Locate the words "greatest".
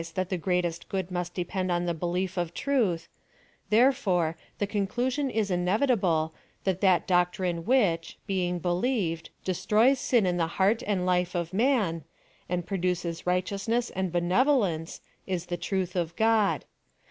0.41-0.89